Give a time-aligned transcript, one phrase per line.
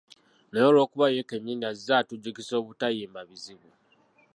[0.49, 3.69] Naye olw'okuba ye kennyini azze atujjukiza obutayimba bizibu